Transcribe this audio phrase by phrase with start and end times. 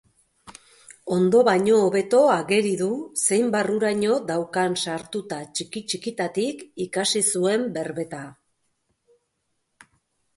[1.15, 2.87] Ondo baino hobeto ageri du
[3.25, 8.23] zein barruraino daukan sartuta txiki-txikitatik ikasi zuen berbeta.